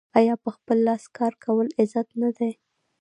[0.17, 2.51] آیا په خپل لاس کار کول عزت نه دی؟